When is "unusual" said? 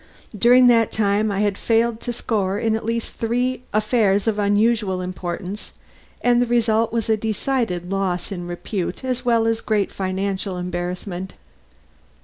4.39-4.99